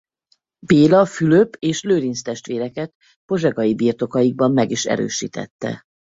Béla 0.59 1.05
Fülöp 1.05 1.55
és 1.59 1.83
Lőrinc 1.83 2.21
testvéreket 2.21 2.93
pozsegai 3.25 3.75
birtokaikban 3.75 4.51
meg 4.51 4.71
is 4.71 4.85
erősítette. 4.85 5.81